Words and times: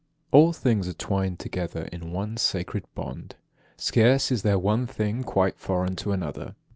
9. 0.33 0.41
All 0.41 0.51
things 0.51 0.87
are 0.87 0.93
twined 0.93 1.37
together, 1.37 1.83
in 1.91 2.11
one 2.11 2.35
sacred 2.35 2.85
bond. 2.95 3.35
Scarce 3.77 4.31
is 4.31 4.41
there 4.41 4.57
one 4.57 4.87
thing 4.87 5.21
quite 5.23 5.59
foreign 5.59 5.95
to 5.97 6.11
another. 6.11 6.55